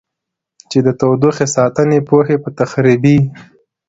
چې 0.69 0.77
د 0.85 0.87
تودوخې 0.99 1.45
ساتنې 1.55 1.99
پوښ 2.09 2.25
یې 2.33 2.37
په 2.43 2.49
تخریبي 2.59 3.17